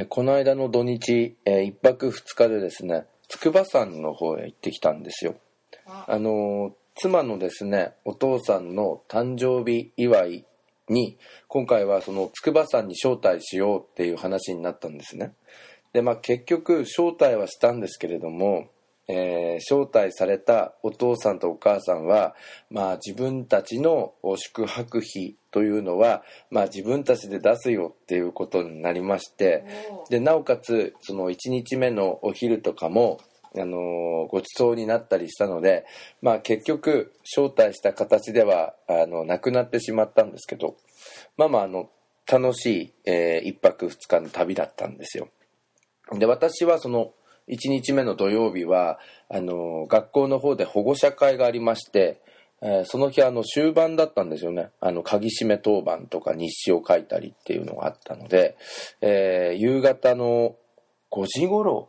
[0.00, 5.34] えこの間の土日、え1泊2日でですね筑波山の方へ行ってきたんですよ。
[6.06, 6.16] あ。
[6.16, 10.44] の妻のですねお父さんの誕生日祝い
[10.88, 11.18] に
[11.48, 15.32] 今回はその筑波山に招待しようっていう話になったんですね。
[15.92, 18.68] でまあ結局招待はしたんですけれども
[19.08, 22.34] えー、招待されたお父さんとお母さんは、
[22.70, 29.64] まあ、自分たちの宿泊費というのは、まあ、自分たちで出すよっていうことになりまして
[30.10, 33.18] でなおかつその1日目のお昼とかも、
[33.56, 35.86] あのー、ごちそうになったりしたので、
[36.20, 40.76] まあ、結局招待した形ではあのなくなってしまったんですけど
[41.38, 41.88] まあまああの
[42.30, 45.28] 楽しい、えー、1泊2日の旅だったんですよ。
[46.12, 47.12] で私はその
[47.48, 48.98] 1日目の土曜日は
[49.28, 52.20] あの学校の方で保護者会がありまして、
[52.60, 58.56] えー、その日あの終盤だったんですよねあの鍵閉め当番とか日誌を書いたりっていうのがあったので、
[59.00, 60.56] えー、夕方の
[61.10, 61.88] 5時頃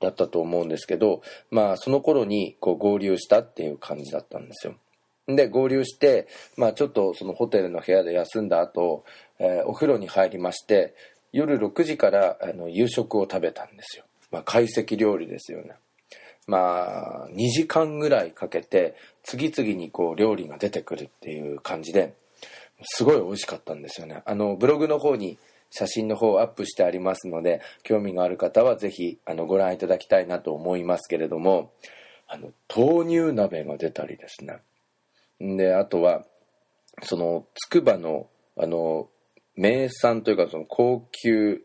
[0.00, 4.74] だったと思うんですけどまあその頃にこう合流したっていう感じだったんですよ。
[5.26, 9.04] で合流して、まあ、ちょっとそのホテルの部屋で休んだ後、
[9.38, 10.94] えー、お風呂に入りまして
[11.32, 14.04] 夜6時からあの夕食を食べたんですよ。
[14.30, 15.74] まあ、懐石料理ですよね。
[16.46, 22.14] まあ、2時間ぐらいかけて、次々にこう、料理が出てくるっていう感じで、
[22.82, 24.22] すごい美味しかったんですよね。
[24.24, 25.38] あの、ブログの方に
[25.70, 31.72] 写真の方をアップしてありますので、興味がある方はぜひ、あの、ご覧いただきたいなと思いますけれども、
[32.26, 34.58] あの、豆乳鍋が出たりですね。
[35.40, 36.24] で、あとは、
[37.02, 39.08] その、つくばの、あの、
[39.54, 41.62] 名産というか、その高級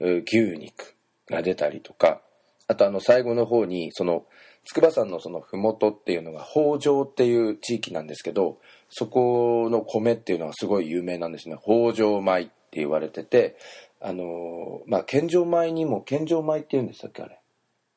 [0.00, 0.95] 牛肉
[1.30, 2.20] が出たりとか
[2.68, 4.24] あとあの最後の方にその
[4.64, 11.56] 筑波山のその麓っていうのが北条っていう地域なんですけどそこの米っていうのはすごい有名なんですね。
[11.62, 13.56] 北条米って言われてて
[14.00, 17.40] あのまあ献上米にも献上米っていうんでしたっけあれ。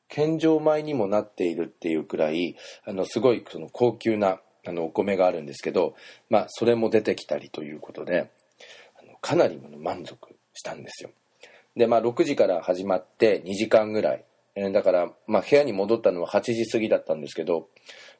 [0.08, 5.94] 献上米にもなっているっていうくらいあのすごいその高級なあのお米があるんですけど
[6.28, 8.30] まあそれも出てきたりということで
[9.00, 11.10] あのかなり満足したんですよ。
[11.76, 14.24] で、まあ、6時から始まって2時間ぐらい。
[14.56, 17.68] えー、だから、まあ、部屋に戻ったのは8時過ぎだったんですけど、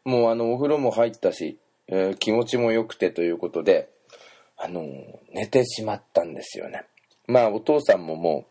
[0.05, 3.91] もうあの、お風呂も入ったし、えー、気持ちも良くてということで、
[4.57, 4.87] あのー、
[5.33, 6.85] 寝てしまったんですよね。
[7.27, 8.47] まあ、お父さんもも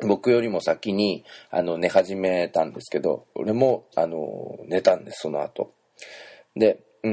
[0.00, 5.72] う、僕よりも先に、あの、寝始めたんですけど、俺も、あの寝たんです、その後。
[6.56, 7.10] で、うー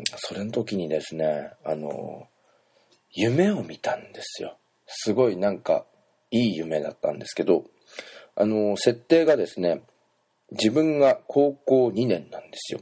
[0.00, 2.28] ん、それの時にですね、あの
[3.12, 4.56] 夢を見たんですよ。
[4.86, 5.86] すごいなんか、
[6.36, 7.64] いい夢だったんですけど、
[8.34, 9.82] あの、設定がですね、
[10.52, 12.80] 自分が高校2年なんですよ。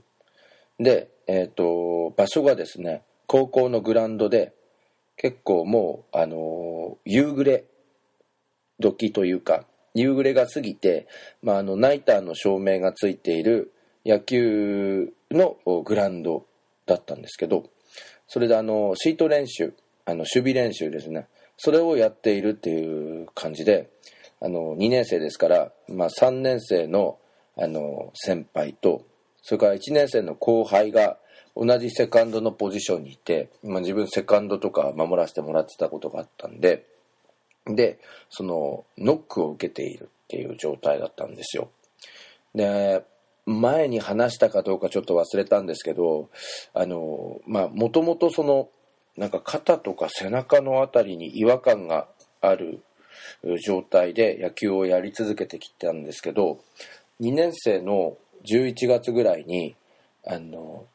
[0.79, 4.53] で、えっ、ー、と、場所がですね、高校のグラウンドで、
[5.17, 7.65] 結構もう、あの、夕暮れ
[8.81, 9.65] 時というか、
[9.95, 11.07] 夕暮れが過ぎて、
[11.43, 13.73] まあ、あの、ナイターの照明がついている
[14.05, 16.47] 野球のグラウンド
[16.87, 17.71] だったんですけど、
[18.27, 19.73] それであの、シート練習、
[20.05, 21.29] あの、守備練習ですね。
[21.57, 23.91] それをやっているっていう感じで
[24.41, 27.19] あの2年生ですから、まあ、3年生の
[27.57, 29.07] あの先輩と
[29.41, 31.19] それから1年生の後輩が
[31.55, 36.85] 同じセカンドのポジションにいて、まあ、自分セカンドとか守らせてもらってたことがあったんで
[37.67, 41.71] でそのノックを受けているっていう状態だったんですよ。
[42.55, 43.05] で
[43.47, 46.31] 前に話したかどうかちょっと忘れたんですけど
[46.73, 48.69] あのまあもともとその
[49.17, 52.09] なんか肩とか背中の辺りに違和感が
[52.41, 52.83] ある
[53.65, 56.61] 状態で野球をやり続けてきたんですけど
[57.21, 59.77] 2年生の11月ぐらいに
[60.27, 60.87] あの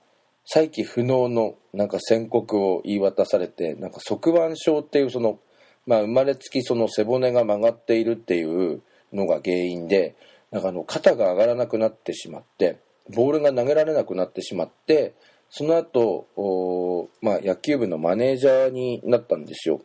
[0.45, 5.39] 再起不能のなんか宣告を言い渡されてなんか側腕症っていうその、
[5.85, 8.81] まあ、生まれつきその背骨が曲がっているっていう
[9.13, 10.15] のが原因で
[10.51, 12.79] なんかあの肩が上がらなくなってしまって
[13.13, 15.13] ボールが投げられなくなってしまって
[15.49, 19.81] その後、まあ、野球部のマネージャーになったんですよ。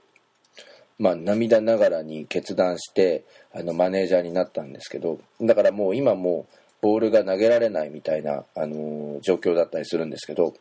[0.99, 6.47] まあ、涙ながらに決断して、あの、マネージャーになったんですけど、だからもう今も
[6.81, 10.55] ボールが投げられないみたいな、あのー、状況だったりするんですけど、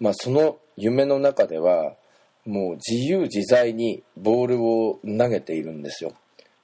[0.00, 1.94] まあ、その夢の中では、
[2.46, 6.14] もう自由自在にボールを投げているんですよ。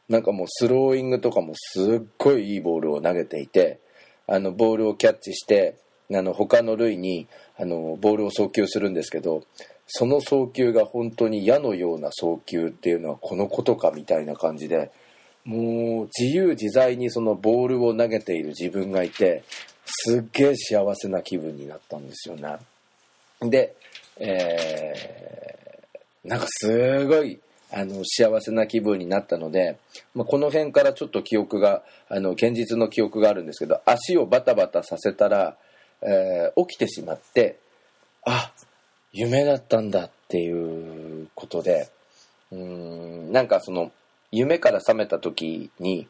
[0.09, 3.81] なんかもうスローイングとかもすっごいいいボールを投げていて、
[4.27, 5.77] あの、ボールをキャッチして、
[6.13, 9.45] あの、他の塁に、あのボールを送球するんですけど
[9.87, 14.91] その送球が本当に矢のような送球っていうのはこのことかみたいな感じで
[15.45, 19.45] もう自由自在にそのボールを投げている自分がいて
[19.85, 22.57] すっげえ幸せな気分になったんですよね。
[23.41, 23.75] で、
[24.19, 27.39] えー、なんかすごい
[27.71, 29.77] あの幸せな気分になったので、
[30.15, 35.59] まあ、この辺からちょっと記憶があの現実の記憶があるんですけど足をバタバタさせたら、
[36.05, 37.59] えー、起きてしまって
[38.25, 38.53] あ
[39.13, 41.89] 夢だったんだっていうことで
[42.51, 43.93] うんなんかその
[44.31, 46.07] 夢から覚めた時に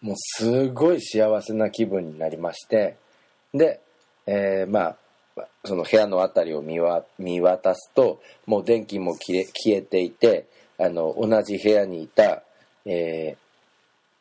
[0.00, 2.96] もうすごい幸せな気分になりまして
[3.54, 3.80] で、
[4.26, 4.96] えー、まあ
[5.64, 9.44] その部屋の辺りを見渡すともう電気も消
[9.76, 10.46] えていて
[10.78, 12.42] あの同じ部屋にいた、
[12.84, 13.47] えー、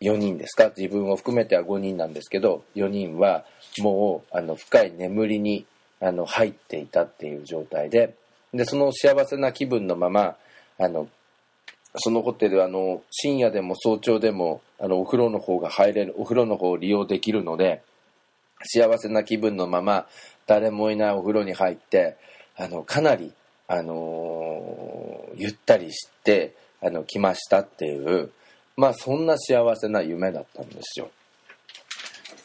[0.02, 0.72] 4人ですか？
[0.76, 3.46] 自分を含めては5人なんですけど4人は
[3.80, 5.66] もうあの深い眠りに
[6.00, 8.16] あの入っていたっていう状態で
[8.54, 10.36] でその幸せな気分のまま
[10.80, 11.08] あの
[11.96, 17.82] そのホテルあの深夜でも早朝でもあのお風呂の方が入れるお風呂の方を利用できるので
[18.64, 20.08] 幸せな気分のまま
[20.46, 22.18] 誰もいないお風呂に入って
[22.56, 23.34] あのかなり、
[23.68, 28.32] あのー、ゆったりしてあの来ましたっていう
[28.78, 31.10] まあそんな幸せな夢だったんですよ。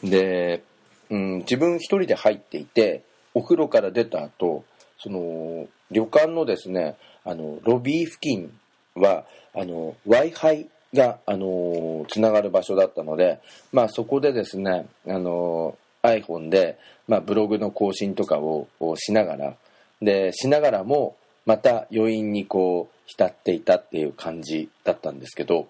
[0.03, 0.63] で、
[1.11, 3.03] うん、自分一人で入っていて
[3.35, 4.65] お風呂から出た後
[4.99, 8.53] その旅館のですねあのロビー付近
[8.95, 9.25] は
[9.55, 13.41] あの w i f i が、あのつながる場所だったので、
[13.73, 19.55] まあ、そこでですね、あの iPhone で、まあ、ブログの更新とかをしながら
[20.01, 25.69] でしながらもまた余韻にこう浸っていたっていう感じだったんですけど、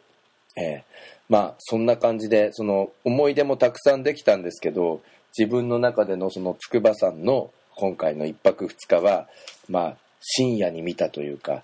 [0.56, 0.82] えー、
[1.28, 5.00] まあそんな感じでその思い出もたくさんできたんですけど
[5.36, 9.28] 自分の中でのその筑波山の今回の1泊2日は
[9.68, 11.62] まあ深夜に見たというか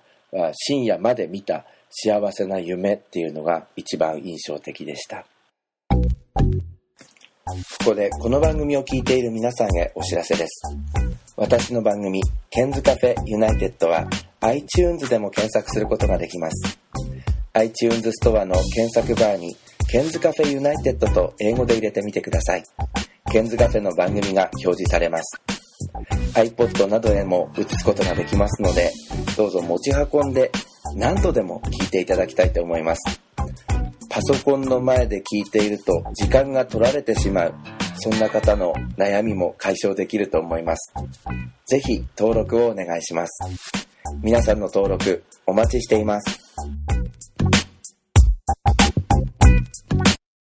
[0.53, 5.25] 深夜まで見た幸せな夢っていうのが一番印象的でした。
[7.79, 10.61] ここでこの番組を聞いている皆さんへお知らせです。
[11.35, 12.21] 私の番組、
[12.51, 14.07] ケンズカフェユナイテッドは
[14.41, 16.79] iTunes でも検索することができます。
[17.53, 19.55] iTunes ストアの検索バーに
[19.89, 22.63] ケンズカフェユナイテッドと英語で入れてみてください。
[23.31, 25.41] ケンズカフェの番組が表示されます。
[26.35, 28.91] iPod などへも移すことができますので、
[29.35, 30.51] どうぞ持ち運んで
[30.95, 33.21] 何度でも聞いていただきたいと思います。
[34.09, 37.53] パソコンの前で聞いていると時間が取られてしまう、
[37.95, 40.93] そんな方の悩みも解消できると思います。
[41.67, 43.43] ぜひ登録をお願いします。
[44.21, 46.39] 皆さんの登録お待ちしています。